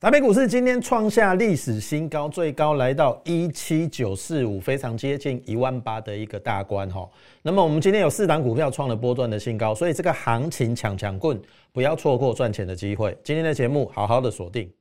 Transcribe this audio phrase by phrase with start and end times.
[0.00, 7.06] 台北股市今天创下历史新高，最高来到一七九四五，非常接近一万八的一个大关哈。
[7.42, 11.38] 那么我们今天有四档股票创了波段的新高，所以这个行情抢抢棍，
[11.70, 13.14] 不要错过赚钱的机会。
[13.22, 14.72] 今天的节目好好的锁定。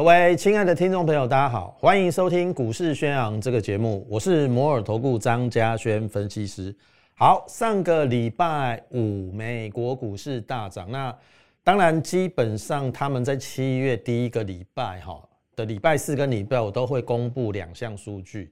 [0.00, 6.74] 各位亲爱的听众朋友，大家好，欢迎收听股市宣扬这个节目，我是摩尔投顾张家轩分析师。
[7.12, 11.14] 好，上个礼拜五美国股市大涨，那
[11.62, 15.22] 当然基本上他们在七月第一个礼拜哈
[15.54, 18.50] 的礼拜四跟礼拜五都会公布两项数据。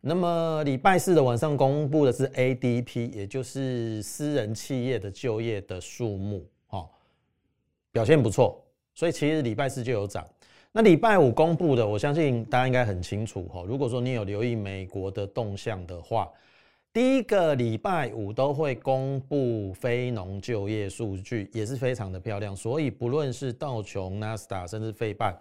[0.00, 6.88] 那么礼拜四的晚上公布的是 ADP，也就是私人企业的就业的数目，哈，
[7.92, 10.26] 表现不错，所以其实礼拜四就有涨。
[10.70, 13.64] 那礼拜五公布的，我相信大家应该很清楚哈。
[13.66, 16.30] 如果说你有留意美国的动向的话，
[16.92, 22.54] 第一个礼拜五都会公布非农就业数据，也是非常的漂亮。
[22.54, 25.36] 所以不论是道琼、纳斯达甚至费半，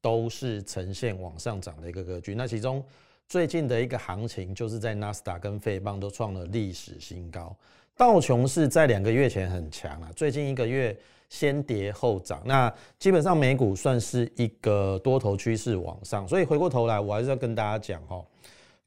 [0.00, 2.34] 都是呈现往上涨的一个格局。
[2.34, 2.84] 那其中
[3.28, 7.56] 最近的一个行情，就是在纳斯达跟费棒都创了历史新高。
[7.96, 10.94] 道琼是在两个月前很强啊，最近一个月。
[11.32, 18.22] 先跌后涨，那基本上美股算是一个多头趋势往上，所以回过头来，我还是要跟大家讲哦，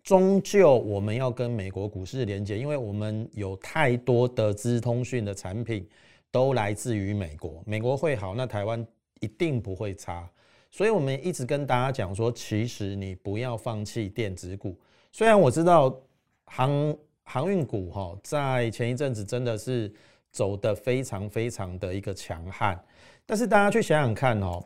[0.04, 5.90] 终究我们要跟美国股市连接，因为我们有太多的资通讯的产品
[6.30, 8.86] 都来自于美国，美国会好，那台湾
[9.22, 10.30] 一定不会差，
[10.70, 14.78] 所以我们一直跟大家讲说，其实你不要放弃电子股，
[15.12, 16.00] 虽然我知道
[16.46, 19.92] 航航运股哈，在前一阵子真的是。
[20.36, 22.78] 走的非常非常的一个强悍，
[23.26, 24.62] 但是大家去想想看哦，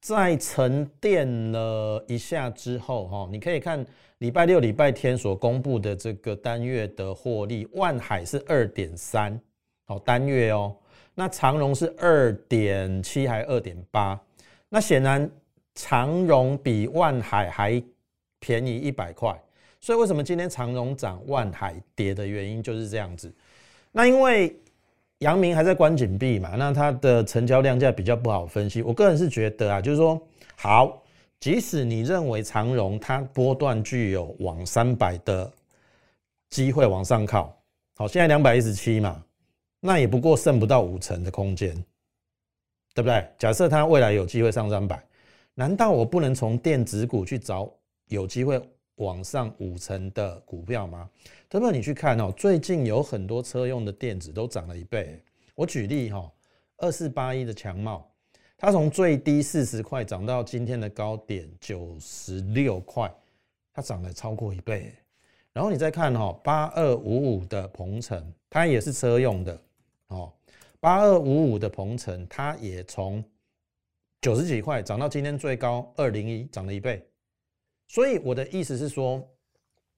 [0.00, 3.86] 在沉淀了一下之后哈，你可以看
[4.18, 9.40] 礼拜六、礼拜天所公布的这个单月的获利，万海是二点三，
[9.86, 10.76] 好单月哦，
[11.14, 14.20] 那长荣是二点七还二点八，
[14.68, 15.30] 那显然
[15.76, 17.80] 长荣比万海还
[18.40, 19.40] 便宜一百块，
[19.80, 23.32] 所以为什么今天长荣涨，万海跌的原因就是这样子，
[23.92, 24.52] 那因为。
[25.22, 26.56] 阳明还在关紧闭嘛？
[26.56, 28.82] 那它的成交量价比较不好分析。
[28.82, 30.20] 我个人是觉得啊，就是说，
[30.56, 31.00] 好，
[31.38, 35.50] 即使你认为长荣它波段具有往三百的
[36.50, 37.56] 机会往上靠，
[37.96, 39.24] 好，现在两百一十七嘛，
[39.78, 41.72] 那也不过剩不到五成的空间，
[42.92, 43.24] 对不对？
[43.38, 45.00] 假设它未来有机会上三百，
[45.54, 47.72] 难道我不能从电子股去找
[48.08, 48.60] 有机会
[49.02, 51.10] 往上五成的股票吗？
[51.50, 55.22] 特别你去看哦，最近有很多车用的电子都涨了一倍。
[55.54, 56.32] 我举例哈，
[56.78, 58.10] 二四八一的强茂，
[58.56, 63.12] 它从最低四十块涨到今天的高点九十六块，
[63.74, 64.94] 它涨了超过一倍。
[65.52, 69.60] 然后你再看哈，八二五五的鹏程，它也是车用的
[70.08, 70.32] 哦，
[70.80, 73.22] 八二五五的鹏程，它也从
[74.22, 77.04] 九十几块涨到今天最高二零一，涨了一倍。
[77.92, 79.22] 所以我的意思是说。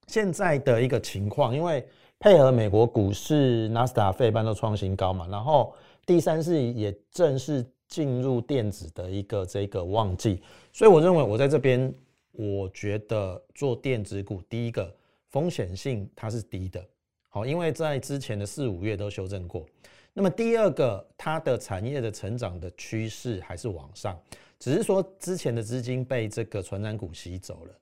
[0.07, 1.83] 现在的一个情况，因为
[2.19, 5.73] 配合美国股市纳斯达费半都创新高嘛，然后
[6.05, 11.91] 第三是也正式进入电子的一个这个旺季，所以我认为我在这边，
[12.33, 14.95] 我觉得做电子股，第一个
[15.31, 16.85] 风险性它是低的，
[17.29, 19.65] 好，因为在之前的四五月都修正过，
[20.13, 24.15] 那么第二个它的产业的成长的趋势还是往上，
[24.59, 27.73] 只是说之前的资金被这个传染股吸走了。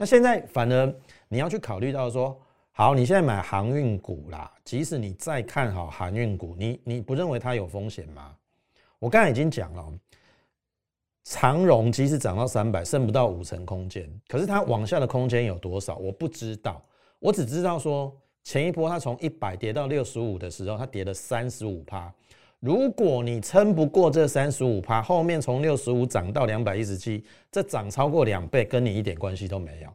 [0.00, 0.94] 那现在反而
[1.28, 2.40] 你要去考虑到说，
[2.72, 8.34] 好，你现在买航运股啦，即使你再看好航运股，你你不认为它有风险吗？
[8.98, 9.92] 我刚才已经讲了，
[11.24, 15.96] 长荣即使涨到三百，剩不到五成空间，可是它往下的空间有多少？
[15.96, 16.82] 我不知道，
[17.18, 18.10] 我只知道说
[18.42, 22.10] 前一波它从一百跌到六十五的时候，它跌了三十五趴。
[22.60, 29.88] 如果你撑不过这三十五趴，后面从六十五涨到两百一十七，这涨超过两倍，跟你一点关系都没有。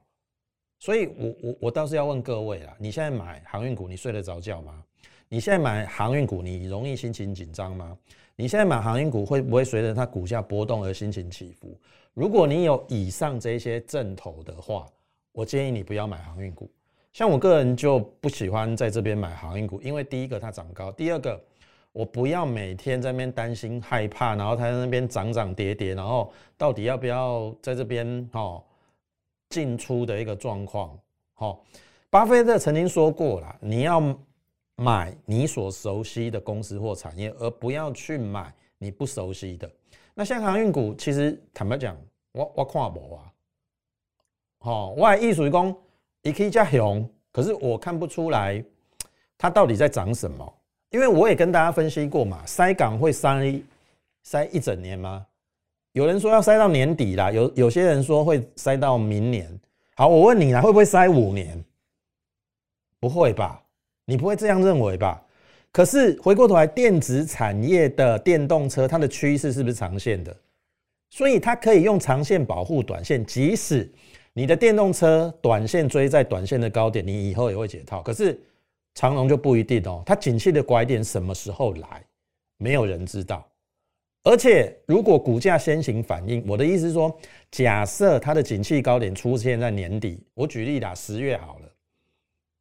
[0.80, 4.84] 所以，我我我倒是要问各位啦，你现在买航运股，你睡得着觉吗？
[5.30, 7.96] 你现在买航运股，你容易心情紧张吗？
[8.36, 11.80] 你现在买航运股会不会随着它股价波动而心情起伏？
[12.16, 14.88] 如果你有以上这些阵头的话，
[15.34, 16.68] 我建议你不要买航运股。
[17.14, 21.40] 像我个人就不喜欢在这边买航运股，因为第一个它涨高，第二个。
[21.96, 28.62] 我不要每天在那边担心害怕，然后他在那边涨涨跌跌，然后到底要不要在这边哦
[29.48, 31.00] 进出的一个状况。
[31.36, 31.64] 好，
[32.10, 34.02] 巴菲特曾经说过了，你要
[34.76, 39.72] 买你所熟悉的公司或产业，而不要去买你不熟悉的。
[40.14, 41.96] 那像航运股，其实坦白讲，
[42.34, 43.32] 我我看无啊。
[44.60, 45.74] 好，我艺术工，
[46.24, 48.62] 一可以加熊，可是我看不出来
[49.38, 50.54] 它到底在涨什么，
[50.96, 53.62] 因为我也跟大家分析过嘛，塞港会塞
[54.24, 55.26] 塞一整年吗？
[55.92, 59.46] 有人说要塞到年底啦，有有些人说会塞到明年。
[59.98, 61.62] 好，我问你啦，会不会塞五年？
[62.98, 63.62] 不会吧？
[64.06, 65.22] 你不会这样认为吧？
[65.74, 70.34] 可是回过头来，电子产业的电动车，它的趋势是不是长线的？
[71.10, 73.92] 所以它可以用长线保护短线，即使
[74.32, 78.02] 你的电动车短线追在短线的高点，你以后也会解套。
[78.02, 78.40] 可是
[78.96, 82.04] 长龙就不一定哦，它景气的拐点什么时候来，
[82.58, 83.46] 没有人知道。
[84.24, 87.16] 而且如果股价先行反应，我的意思是说，
[87.52, 91.70] 假设它的景气高点出现在年底，我举例打十月好了。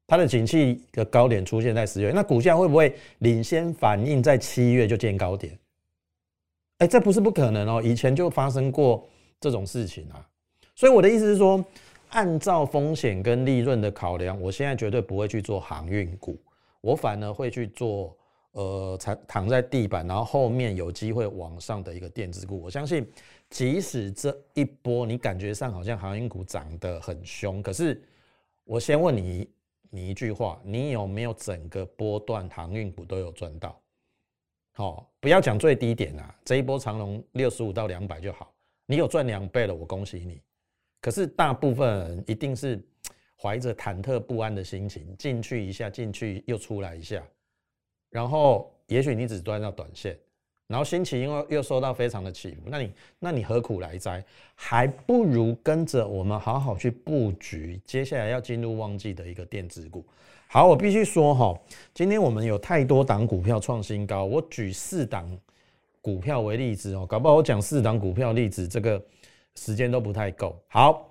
[0.06, 5.58] 它的景气的高点出现在十月，那股价会不会领先反应在七月就见高点？
[6.78, 9.08] 哎，这不是不可能哦，以前就发生过
[9.40, 10.20] 这种事情啊。
[10.74, 11.64] 所以我的意思是说，
[12.14, 16.36] 按照风险跟利润的考量，我现在绝对不会去做航运股，
[16.80, 18.16] 我反而会去做
[18.52, 22.60] 呃，躺躺在地板，然后后面有机会往上的一个电子股。
[22.60, 23.06] 我相信，
[23.50, 28.02] 即使这一波你感觉上好像航运股涨得很凶，可是
[28.64, 29.48] 我先问你。
[29.90, 33.80] 你一句话，你有没有整个波段航运股都有赚到？
[34.72, 38.52] 好，不要讲最低点啊，这一波长龙六十五到两百就好，
[38.86, 40.42] 你有赚两倍了，我恭喜你。
[41.04, 42.82] 可是大部分人一定是
[43.36, 47.22] 怀着忐忑不安的心情进去一下，进去又出来一下，
[48.08, 50.16] 然后也许你只赚到短线。
[50.66, 54.24] 然后心情因为又受到非常的起伏，那你那你何苦来哉？
[54.54, 60.02] 还不如跟着我们好好去布局接下来要进入旺季的一个电子股。
[60.48, 61.60] 好，我必须说哈，
[61.92, 65.38] 今天我们有太多档股票创新高，我举四档
[66.00, 69.04] 股票为例子哦，搞不好我讲四档股票例子，这个
[69.56, 70.56] 时间都不太够。
[70.68, 71.10] 好，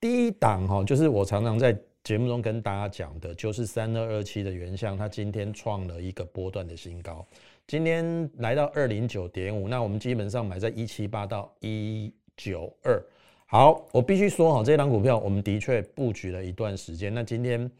[0.00, 7.24] 第一档哈，就是我常常在节目中跟大家讲的，就是三二二七的原相，它今天创了一个波段的新高。
[7.66, 13.00] 今天来到二零九点五，那我们基本上买在一七八到一九二。
[13.46, 17.70] 好，我必须说哈，这档股票我们的确布局了一段时间，那今天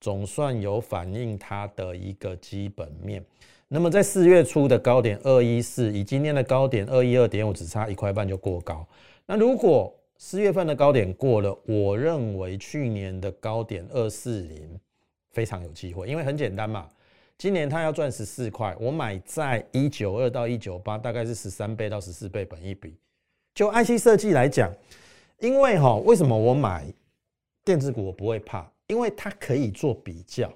[0.00, 3.24] 总算有反映它的一个基本面。
[3.68, 8.84] 那么在四月初的高点二一四，以今天的高点二一二点五，只差一块半就过高。
[9.30, 14.76] 那如果四月份的高点过了，我认为去年的高点二四零
[15.30, 16.88] 非常有机会，因为很简单嘛。
[17.38, 22.96] 今年它要赚十四块，我买在一九二到一九八，大概是十三倍到十四倍本一比。
[23.54, 24.74] 就 IC 设计来讲，
[25.38, 26.92] 因为哈，为什么我买
[27.64, 28.68] 电子股我不会怕？
[28.88, 30.52] 因为它可以做比较。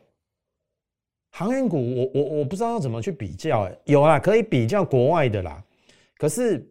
[1.31, 5.63] 航运股我我我不知道要怎么去比较，哎，有啊，可以比较国外的啦。
[6.19, 6.69] 可是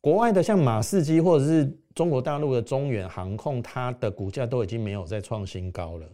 [0.00, 6.08] 国外的像马士基或者是中国大陆的中远航空，它的股价都已经没有再创新高了。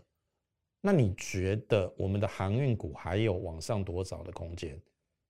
[0.80, 4.76] 那你觉得我们的航运股还有往上多少的空间？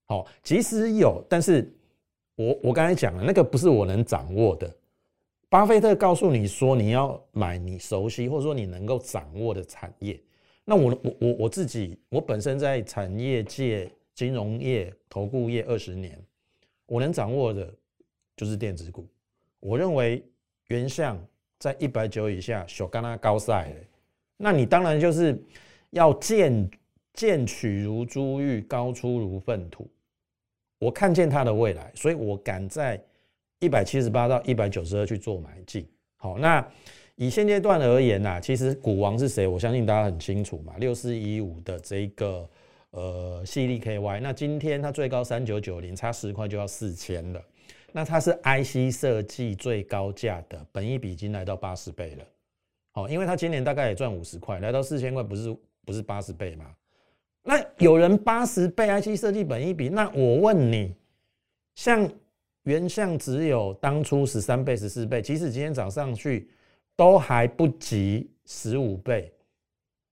[0.06, 1.70] 好，即使有，但是
[2.36, 4.74] 我我刚才讲了，那个不是我能掌握的。
[5.48, 10.20] 巴菲特告诉你说，你要买你熟悉或者说你能够掌握的产业。
[10.64, 16.20] 那我我我我自己，我本身在产业界、金融业、投顾业二十年，
[16.86, 17.72] 我能掌握的
[18.36, 19.08] 就是电子股。
[19.60, 20.22] 我认为
[20.68, 21.18] 原相
[21.58, 23.72] 在一百九以下，小干拉高赛
[24.36, 25.42] 那你当然就是
[25.90, 26.70] 要见
[27.14, 29.88] 见取如珠玉，高出如粪土。
[30.78, 33.02] 我看见它的未来，所以我敢在
[33.60, 35.88] 一百七十八到一百九十二去做买进。
[36.16, 36.62] 好，那
[37.14, 39.46] 以现阶段而言呐，其实股王是谁？
[39.46, 42.46] 我相信大家很清楚嘛，六四一五的这个
[42.90, 44.20] 呃细粒 KY。
[44.20, 47.42] 那今天它最高三九九零，差十块就要四千了。
[47.96, 52.24] 那它是 IC 设计最高价的，本一比已经来到八十倍了。
[52.92, 56.66] 哦，因为他今年大概也赚五十块，来到四千块，不是不是八十倍吗？
[57.42, 60.94] 那有人八十倍 IC 设计本一比，那我问你，
[61.74, 62.06] 像
[62.64, 66.50] 原相只有当初十三倍、十四倍，即使今天涨上去，
[66.96, 69.32] 都还不及十五倍，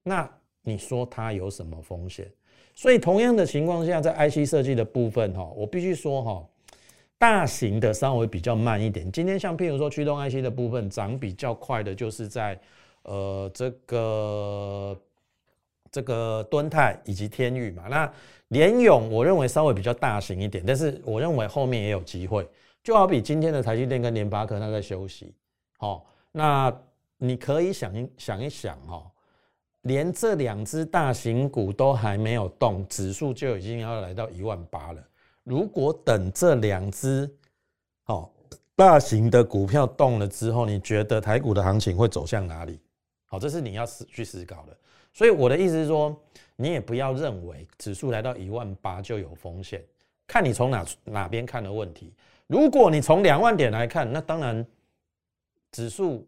[0.02, 0.26] 那
[0.62, 2.32] 你说它有什么风险？
[2.74, 6.48] 所以同样的情况下，在 IC 设计的部分，哈，我必须说，哈。
[7.24, 9.10] 大型的稍微比较慢一点。
[9.10, 12.60] 今天像譬如说驱动 IC 的部分涨比较快的，就是在
[13.04, 15.00] 呃这个
[15.90, 17.84] 这个敦泰以及天宇嘛。
[17.88, 18.12] 那
[18.48, 22.46] 联勇我认为稍微比较大型一点，但是我认为后面也有机会。
[22.82, 25.32] 就好比今天的台积电跟联发科，它在休息。
[25.78, 26.70] 好，那
[27.16, 29.10] 你可以想一想一想哦，
[29.80, 35.02] 连这两只大型股都还没有动，指数就已经要来到一万八了。
[35.44, 37.30] 如果等这两只
[38.02, 38.32] 好
[38.74, 42.80] 大型的股票动了之后，你觉得台股的行情会走向哪里？
[43.26, 44.76] 好，这是你要思去思考的。
[45.12, 46.14] 所以我的意思是说，
[46.56, 49.84] 你也不要认为指数来到一万八就有风险，
[50.26, 52.12] 看你从哪哪边看的问题。
[52.46, 54.66] 如果你从两万点来看，那当然
[55.70, 56.26] 指数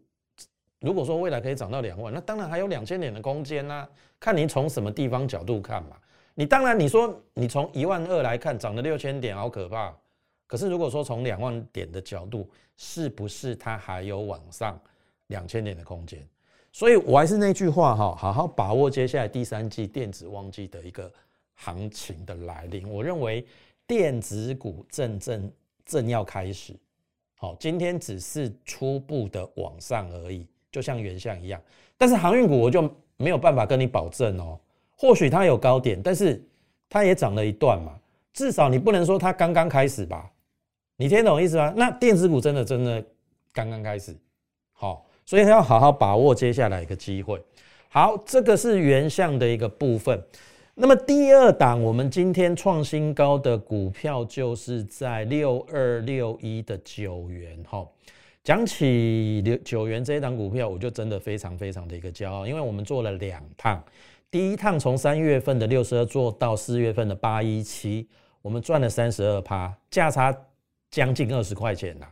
[0.79, 3.87] 如果说未来可以涨到两万，那当然还有两千点的空间呐。
[4.19, 5.97] 看你从什么地方角度看嘛。
[6.39, 9.91] 你当然你说你从一万二来看涨了六千点，好可怕。
[10.45, 14.79] 可是如果说从两万点的角度，是不是它还有往上
[15.27, 16.23] 两千点的空间？
[16.71, 21.11] 所以我还是那句话哈，好好把握接下来第三季电子旺季的一个
[21.55, 22.87] 行情的来临。
[22.87, 23.43] 我认为
[23.87, 25.51] 电子股正正
[25.87, 26.71] 正要开始，
[27.37, 31.59] 好，今天只是初步的往上而已，就像原相一样。
[31.97, 34.59] 但是航运股我就没有办法跟你保证哦，
[34.97, 36.43] 或许它有高点，但是
[36.89, 37.93] 它也涨了一段嘛，
[38.33, 40.29] 至少你不能说它刚刚开始吧？
[40.97, 41.73] 你听懂意思吗？
[41.77, 43.03] 那电子股真的真的
[43.53, 44.15] 刚刚开始，
[44.73, 45.05] 好。
[45.29, 47.37] 所以要好好把握接下来一个机会。
[47.89, 50.17] 好，这个是原相的一个部分。
[50.73, 57.61] 那么第二档，我们今天创新高的股票就是在六二六一的九元。
[57.67, 57.85] 哈，
[58.41, 63.83] 讲起六九元这一档股票，我就真的非常非常的一个骄傲，因为我们做了两趟。
[64.29, 68.07] 第一趟从三月份的六十二做到四月份的八一七，
[68.41, 70.35] 我们赚了三十二趴，价差
[70.89, 72.05] 将近二十块钱呐。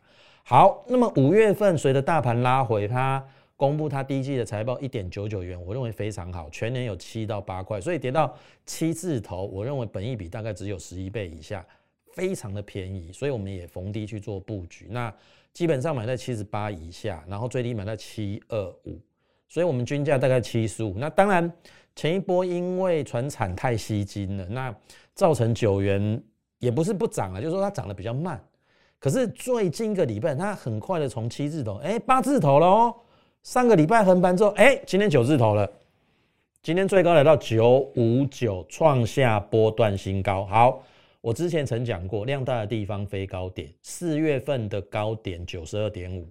[0.43, 3.21] 好，那么五月份随着大盘拉回，它
[3.57, 8.33] 公布它第一季的财报一点九九元，我认为非常好，全年有七到八块，所以跌到
[8.65, 11.65] 七字头，我认为本益比大概只有十一倍以下，
[12.13, 14.87] 非常的便宜，所以我们也逢低去做布局。
[14.89, 15.13] 那
[15.51, 19.01] 基本上买在七十八以下，然后最低买在七二五，
[19.49, 20.95] 所以我们均价大概七十五。
[20.97, 21.51] 那当然
[21.95, 24.75] 前一波因为船产太吸金了，那
[25.13, 26.21] 造成九元
[26.59, 28.43] 也不是不涨了，就是说它涨得比较慢。
[28.99, 32.95] 可是最近一个礼拜，它很快的从七字头，哎，八字头了哦。
[33.43, 35.71] 上个礼拜横盘之后，哎，今天九字头了。
[36.63, 40.45] 今天最高来到九五九，创下波段新高。
[40.47, 40.83] 好，
[41.21, 43.71] 我之前曾讲过，量大的地方飞高点。
[43.83, 46.27] 四月份的高点九十二点五，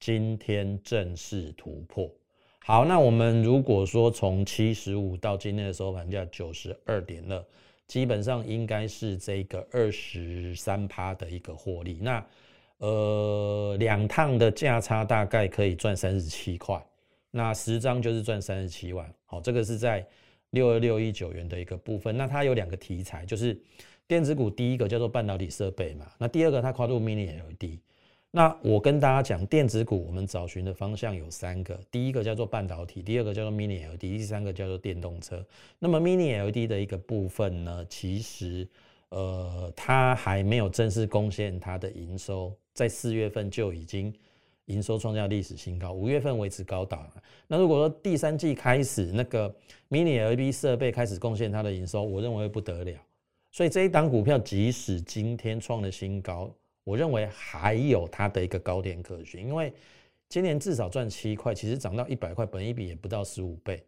[0.00, 2.10] 今天正式突破。
[2.66, 7.44] 好，那我们如果说从七十五到今天的收盘价九十二点二。
[7.86, 12.26] 基本上应该是这个二十三趴的一个获利，那
[12.78, 16.82] 呃两趟的价差大概可以赚三十七块，
[17.30, 19.12] 那十张就是赚三十七万。
[19.26, 20.02] 好，这个是在
[20.52, 22.16] 六二六一九元的一个部分。
[22.16, 23.60] 那它有两个题材，就是
[24.08, 27.78] 电子股，第一个叫做半导体设备嘛，那第二个它跨度 Mini LED。
[28.36, 35.46] 那我跟大家讲，电子股我们找寻的方向有三个，第一个叫做半导体，第二个叫做 Mini LED，第三个叫做电动车。
[35.78, 38.66] 那么 Mini LED 的一个部分呢，其实
[39.10, 44.12] 呃它还没有正式贡献它的营收，在四月份就已经
[44.64, 47.08] 营收创下历史新高，五月份维持高档。
[47.46, 49.48] 那如果说第三季开始那个
[49.88, 53.00] Mini LED 设备开始贡献它的营收，我认为不得了。
[53.52, 56.52] 所以这一档股票即使今天创了新高。
[56.84, 59.72] 我认为还有它的一个高点可循，因为
[60.28, 63.82] 今年至少赚七块，其实涨到一百块，本一比也不到十五倍，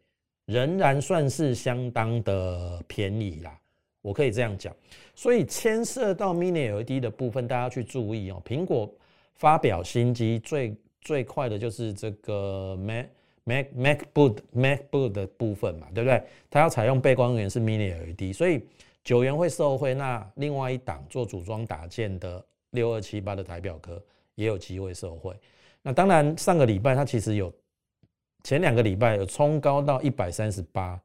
[0.47, 3.59] 仍然算是相当的便宜啦。
[4.01, 4.75] 我可以这样讲，
[5.15, 8.41] 所以牵涉到 Mini LED 的部分，大家去注意哦。
[8.47, 8.91] 苹果
[9.35, 13.07] 发表新机最最快的就是这个 Mac
[13.45, 16.23] Mac MacBook MacBook 的部分嘛，对不对？
[16.49, 18.63] 它要采用背光源是 Mini LED，所以
[19.05, 19.93] 九元会受惠。
[19.93, 22.43] 那另外一档做组装打件的。
[22.77, 24.01] 六二七八的台表科
[24.37, 25.35] 也有机会受惠。
[25.83, 27.53] 那当然，上个礼拜它其实有
[28.45, 31.01] 前两个礼拜有冲高到一百三十八，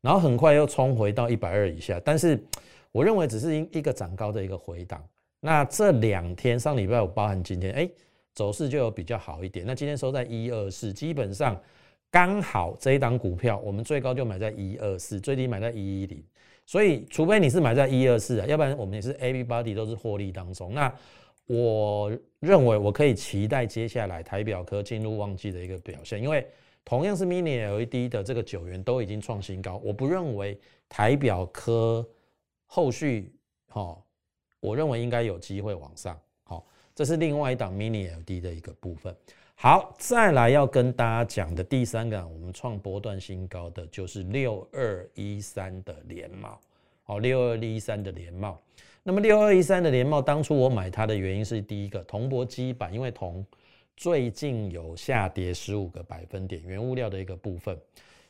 [0.00, 2.00] 然后很快又冲回到一百二以下。
[2.04, 2.42] 但是
[2.90, 5.00] 我认为只是一一个涨高的一个回档。
[5.38, 7.88] 那这两天上礼拜有包含今天，哎，
[8.34, 9.64] 走势就有比较好一点。
[9.64, 11.60] 那今天收在一二四，基本上
[12.10, 16.22] 刚好这一档股票，我们最高就买在一二四，最低买在一一零。
[16.70, 20.72] 所以，除非你是买在一二四啊，要不然我们也是 everybody 都是获利当中。
[20.72, 20.94] 那
[21.46, 26.46] 我认为我可以期待接下来台表科进入旺季的一个表现，因为
[26.84, 30.56] 同样是 Mini LED 的这个九元都已经创新高，我不认为
[30.88, 32.08] 台表科
[32.66, 33.34] 后续
[33.66, 34.00] 哈，
[34.60, 36.16] 我认为应该有机会往上。
[36.94, 39.14] 这是另外一档 Mini LD 的一个部分。
[39.54, 46.58] 好，再来要跟大家讲的第三个，我们创波段新高的就是六二一三的联茂。
[47.02, 48.58] 好，六二一三的联茂。
[49.02, 53.44] 那么六二一三的联茂，当初我买它的原因是第一个铜箔基板，因为铜
[53.96, 57.78] 最近有下跌十五个百分点，原物料的一个部分。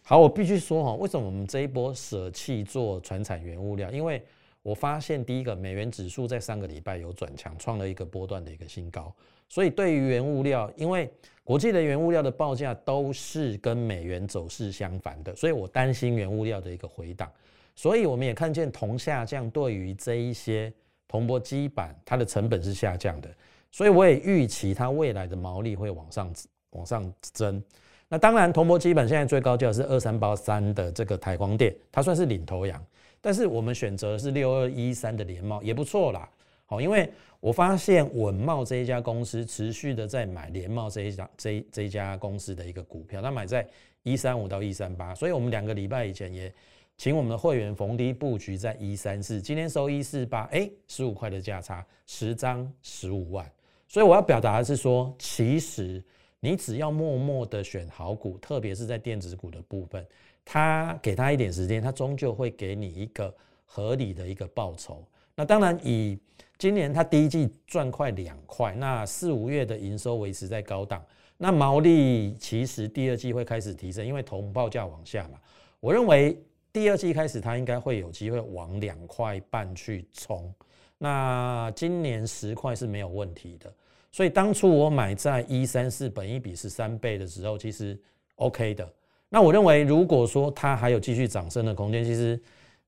[0.03, 3.91] 好，我必须说哈，为什么我们这一波舍弃做船产原物料？
[3.91, 4.23] 因为
[4.63, 9.15] 我发现第一个美元指数在三个礼拜有转强，创了一个波段的一个新高。
[9.49, 11.11] 所以对于原物料，因为
[11.43, 17.31] 国际的原物料的报价都是跟美元走势相反的，所以我担心原物料的一个回档。
[17.75, 20.73] 所以我们也看见铜下降，对于这一些
[21.09, 23.31] 铜箔基板，它的成本是下降的。
[23.73, 26.33] 所以我也预期它未来的毛利会往上
[26.71, 27.63] 往上增。
[28.09, 32.85] 那当然，铜箔基板现在最高价是二三八三的这个台光电，它算是领头羊。
[33.21, 36.29] 但是我们选择是六二一三的联茂也不错啦。
[36.67, 37.11] 好，因为
[37.41, 43.67] 我发现稳茂这一家公司持续的在买联茂这一家这这一家公司的一个股票，它买在
[44.03, 46.53] 一三五到一三八，所以我们两个礼拜以前也
[46.97, 53.51] 请我们的会员逢低布局在一三四，今天收一四八，哎，十五块的价差，十张十五万。
[53.89, 56.03] 所以我要表达的是说，其实
[56.39, 60.07] 你只要默默的选好股，特别是在电子股的部分。
[60.45, 65.05] 他给他一点时间，他终究会给你一个合理的一个报酬。
[65.35, 66.19] 那当然，以
[66.59, 71.03] 今年他第一季赚快两块，那四五月的营收维持在高档，
[71.39, 75.39] 那毛利其实第二季会开始提升，因为铜报价往下嘛。
[75.79, 76.39] 我认为
[76.73, 80.53] 第二季开始，它应该会有机会往两块半去冲。
[80.99, 83.73] 那今年十块是没有问题的，
[84.13, 87.99] 所以当初我买在一三四，本一比是三倍的时候，其实
[88.35, 88.93] OK 的。
[89.33, 92.39] 那我认为，如果说它还有继续涨升的空间，其实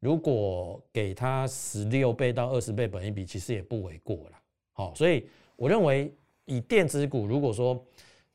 [0.00, 4.32] 如果给它十六倍到二十倍本一比，其实也不为过了。
[4.72, 6.12] 好，所以我认为
[6.44, 7.80] 以电子股，如果说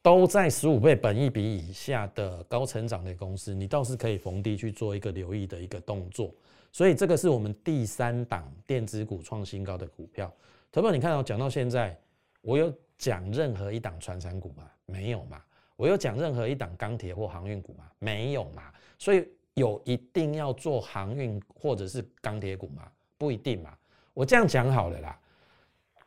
[0.02, 6.34] 都在十五倍本一比以下的高成长的公司，你倒是可以逢低去做一个留意的一个动作。
[6.72, 10.34] 所以这个是我们第三档电子股创新高的股票。
[10.72, 12.00] 投票，你看到讲到现在，
[12.42, 14.64] 我有讲任何一档传产股吗？
[14.86, 15.42] 没有嘛。
[15.78, 17.86] 我有讲任何一档钢铁或航运股吗？
[18.00, 18.64] 没有嘛，
[18.98, 22.92] 所以有一定要做航运或者是钢铁股吗？
[23.18, 23.74] 不一定嘛。
[24.14, 25.18] 我这样讲好了啦。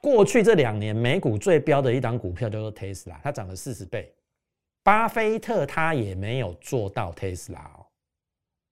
[0.01, 4.13] 过去这两年美股最标的一档股票叫做 Tesla，它涨了四十倍。
[4.83, 7.87] 巴菲特他也没有做到 Tesla 哦，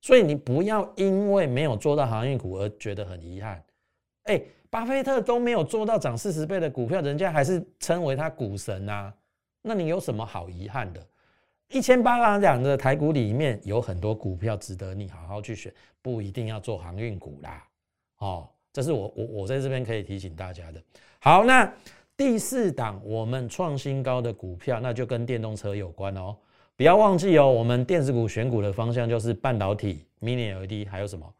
[0.01, 3.63] 所以你不要因为没有做到航运股而觉得很遗憾。
[4.25, 9.15] 哎，巴菲特都没有做到涨四十倍的股票，人家还是称为他股神啊。
[9.69, 11.07] 那你有什么好遗憾的？
[11.69, 17.63] 一千八百两的台股里面有很多股票值得你好好去选，不一定要做航运股啦。
[18.21, 20.83] 哦，这是我我我在这边可以提醒大家的。
[21.21, 21.71] 好，那
[22.17, 26.35] 第四档我们创新高的股票，那就跟电动车有关哦。
[26.75, 31.31] 不要忘记哦，我们电子股选股的方向就是半导体、Mini LED，还有什么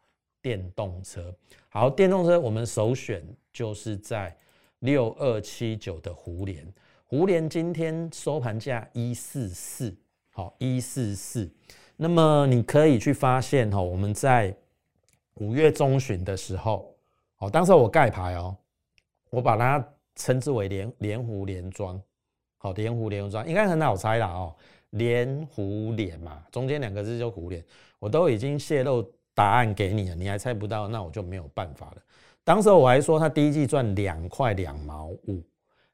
[0.43, 1.33] 电动车。
[1.69, 4.37] 好，电动车我们首选就是在
[4.79, 6.71] 六二七九的湖联。
[7.11, 9.97] 胡联今天收盘价一四四，
[10.29, 11.51] 好一四四。
[11.97, 14.55] 那么你可以去发现哈，我们在
[15.37, 16.95] 五月中旬的时候，
[17.39, 18.55] 哦，当时我盖牌哦，
[19.31, 19.83] 我把它
[20.17, 21.99] 称之为连连湖连庄，
[22.59, 24.55] 好连湖连庄应该很好猜啦哦，
[24.91, 27.65] 连湖连嘛，中间两个字就湖连，
[27.97, 31.97] 我都已经泄露答案给你了，你还猜不到，那我就没有办法了。
[32.43, 35.43] 当时我还说他第一季赚两块两毛五。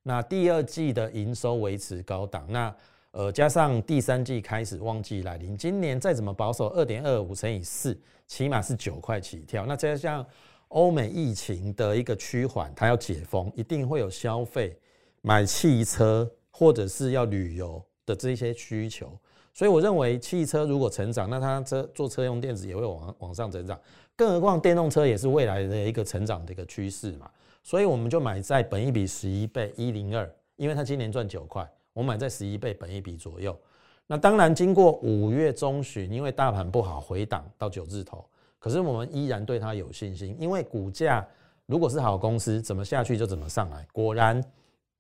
[0.08, 2.76] 那第二季的营收维持高档，那
[3.10, 9.66] 呃加上第三季开始旺季来临，今年再怎么保守，二点二五乘以四，起码是九块起跳。
[9.66, 10.24] 那加上
[10.68, 14.78] 欧美疫情的一个趋缓，它要解封，一定会有消费、
[15.24, 19.12] 买汽车或者是要旅游的这些需求。
[19.56, 23.80] 所以我认为汽车如果成长，那它车做车用电子也会往往上成长，
[24.16, 27.28] 更何况电动车也是未来的一个成长的一个趋势嘛。
[27.66, 33.58] 所以我们就买在本一比十一倍一零二，因为它今年赚九块，我买在十一倍本一比左右。
[34.06, 38.24] 那当然经过五月中旬，因为大盘不好回档到九字头，
[38.60, 41.28] 可是我们依然对它有信心，因为股价
[41.66, 43.84] 如果是好公司，怎么下去就怎么上来。
[43.92, 44.40] 果然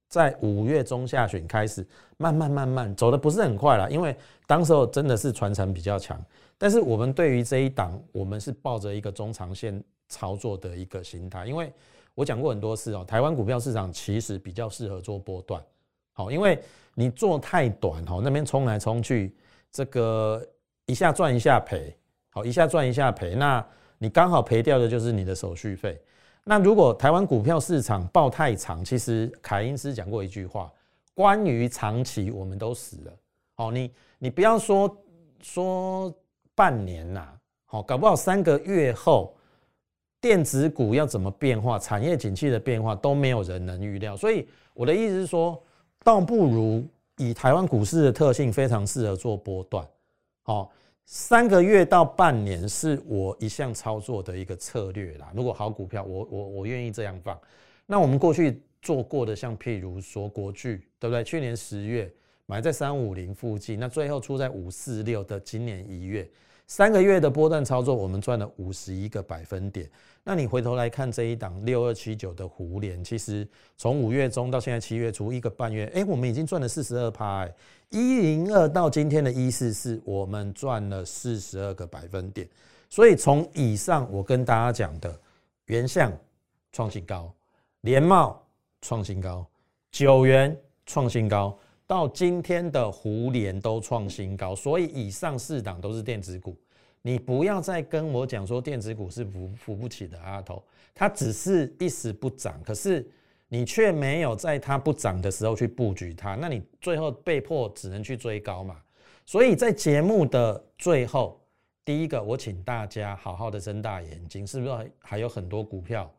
[0.10, 1.86] 在五月中下旬开始
[2.18, 6.20] 慢慢慢慢走的不是很快了，因为当时候真的是传承比较强。
[6.58, 11.72] 但是我们对于这一档，我们是抱着一个中长线操作的一个心态，因为。
[12.16, 15.62] 我讲过很多次哦，台湾股票市场其实比较适合做波段，
[16.14, 16.58] 好，因为
[16.94, 19.36] 你做太短哦，那边冲来冲去，
[19.70, 20.42] 这个
[20.86, 21.94] 一下赚一下赔，
[22.30, 23.64] 好，一下赚一下赔，那
[23.98, 26.02] 你刚好赔掉的就是你的手续费。
[26.46, 30.72] 那如果台湾股票市场抱太长，其实凯因斯讲过一句话，
[31.14, 33.14] 关于长期我们都死了，
[33.56, 34.98] 好，你你不要说
[35.42, 36.14] 说
[36.56, 37.28] 半年呐，
[37.66, 39.36] 好，搞不好三个月后。
[40.26, 41.78] 电子股要怎么变化？
[41.78, 45.62] 产业景气的变化都没有人能预料，所以我的意思是说，
[46.04, 46.84] 倒不如
[47.18, 49.88] 以台湾股市的特性，非常适合做波段。
[50.42, 50.72] 好，
[51.06, 55.32] 三个月到半年是我一项操作的一个策略啦。
[55.36, 57.40] 如果好股票，我我我愿意这样放。
[57.86, 61.24] 那我们过去做过的，像譬如说国巨，对不对？
[61.24, 62.12] 去年十月
[62.48, 66.28] 买在三五零附近，那最后出在五四六的今年一月。
[66.68, 69.90] 三个月的波段操作，我们赚了五十一个百分点。
[70.24, 73.48] 那你回头来看这一档六二七九的胡联，其实
[73.78, 77.48] 从五月中到现在七月初一个半月，哎，我们已经赚了四十二趴。
[77.92, 82.48] 一零二到今天的一四四，我们赚了四十二个百分点。
[82.90, 85.20] 所以从以上我跟大家讲的，
[85.66, 86.12] 原相
[86.72, 87.32] 创新高，
[87.82, 88.44] 联茂
[88.82, 89.46] 创新高，
[89.92, 91.56] 九元创新高。
[91.88, 96.56] 到今天的胡联都创新高，所以以上四档都是电子股。
[97.02, 100.64] 你不要再跟我讲说电子股是扶扶不起的阿头，
[100.96, 103.08] 它只是一时不涨，可是
[103.48, 108.82] 你却没有在它不涨的时候去布局它，那你最后被迫只能去追高嘛。
[109.24, 111.40] 所以在节目的最后，
[111.84, 116.12] 第一个我请大家好好的睁大眼睛，是不是还有很多股票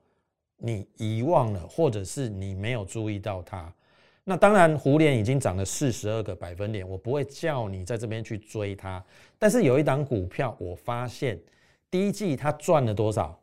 [0.58, 3.74] 你遗忘了，或者是你没有注意到它？
[4.28, 9.00] 那当然，胡联已经涨了四十二个百分点，我不会叫你在这边去追它。
[9.38, 11.38] 但是有一档股票，我发现
[11.88, 13.40] 第一季它赚了多少？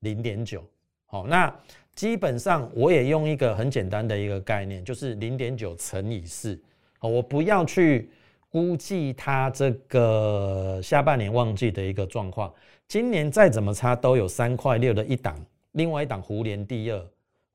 [0.00, 0.62] 零点九。
[1.06, 1.50] 好，那
[1.94, 6.60] 基本上我也用一个很简单的一个概念，就是零点九乘以四。
[6.98, 8.10] 好，我不要去
[8.50, 12.52] 估计它这个下半年旺季的一个状况。
[12.86, 17.02] 今年再怎么差，都有三块六的一档，另外一档胡联第二。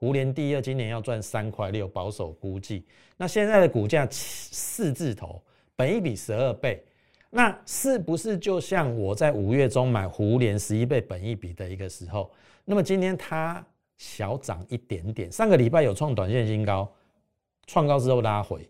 [0.03, 2.83] 胡联第二今年要赚三块六，保守估计。
[3.15, 5.41] 那现在的股价四字头，
[5.77, 6.83] 本一比十二倍，
[7.29, 12.29] 那是不是就像我在五月中买胡联十一倍本一比的一个时候？
[12.65, 13.65] 那么今天它
[13.97, 16.91] 小涨一点点，上个礼拜有创短线新高，
[17.65, 18.69] 创高之后拉回。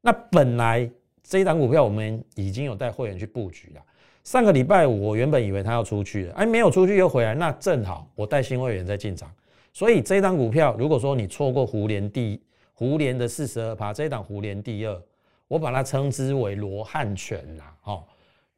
[0.00, 0.90] 那本来
[1.22, 3.82] 这一档股票我们已经有带会员去布局了。
[4.24, 9.30] 上个礼拜五我原本以为它要出去了，哎，没有出去又回来，那正好我带新会员在进场。
[9.72, 12.42] 所以这档股票，如果说你错过胡联第
[12.74, 15.02] 胡联的四十二趴，这档胡联第二，
[15.48, 18.04] 我把它称之为罗汉拳啦，哦，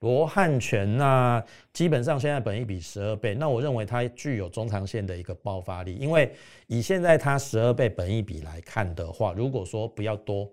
[0.01, 6.33] 罗汉拳那基本上现在本一比十二倍，那我认为它具有中长线的一个爆发力，因为
[6.67, 10.51] 以现在它十二倍本一比来看的话，如果说不要多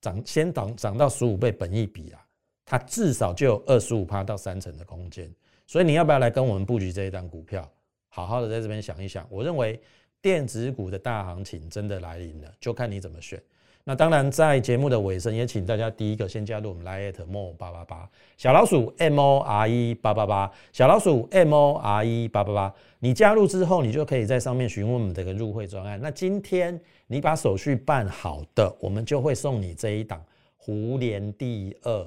[0.00, 2.20] 涨，先涨涨到十五倍本一比啊，
[2.66, 5.32] 它至少就有二十五趴到三成的空间，
[5.66, 7.70] 所以你要不要来跟我们布局这一档股票？
[8.14, 9.80] 好好的在这边想一想，我认为
[10.20, 13.42] 电子股的大行情真的来临了，就看你怎么选。
[13.84, 22.74] 那当然，在节目的尾声，也请大家第一个先加入我们 Line More 八八八小老鼠 M O R E 八八八小老鼠 M O R E 八八八。
[22.98, 25.98] 你加入之后，你就可以在上面询问我们这个入会专案。
[25.98, 30.22] 那今天你把手续办好的，我们就会送你这一档
[30.58, 32.06] 胡联第二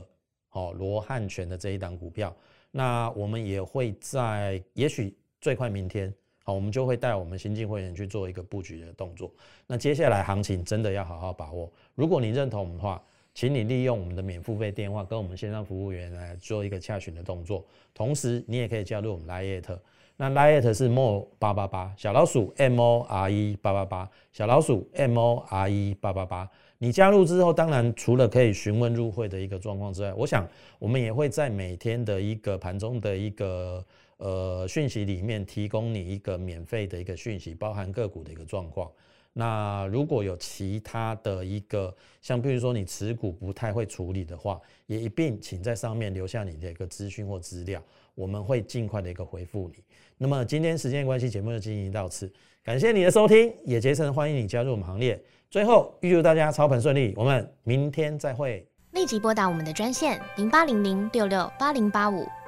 [0.52, 2.32] 哦罗汉拳的这一档股票。
[2.70, 5.18] 那我们也会在也许。
[5.46, 6.12] 最快明天，
[6.44, 9.32] 好，我们就会带我们新进会员去做一个布局的动作。
[9.68, 11.72] 那接下来行情真的要好好把握。
[11.94, 13.00] 如果你认同我们的话，
[13.36, 17.64] 请你利用我们的免付费电话跟我们线上服务员来做一个洽询的动作。
[17.94, 19.78] 同时，你也可以加入我们 Lite，
[20.18, 26.50] 那 Lite 是 mo 八八八小老鼠 M O R E 八八八小老鼠 M O R E 八八八。
[26.80, 33.86] 你加入之后，当然除了可以询问入会的一个状况之外，我想我们也会在每天的一个盘中的一个。
[34.18, 38.90] 呃，讯息里面提供你一个免费的一个讯息，包含个股的一个状况。
[39.34, 49.84] 那如果有其他的一个，像比如说你持股不太会处理的话，也一并请在上面留下你的一个资讯或资料，我们会尽快的一个回复你。
[50.18, 52.32] 那么今天时间关系，节目就进行到此，
[52.64, 55.22] 感谢你的收听，也竭诚欢迎你加入我们行列。
[55.50, 58.66] 最后预祝大家操盘顺利，我们明天再会。
[58.94, 62.26] 立即拨打我们的专线零八零零六六八零八五。